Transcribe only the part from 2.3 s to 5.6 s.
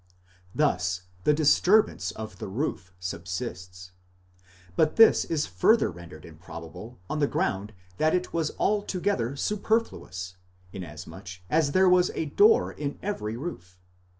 the roof subsists, but this is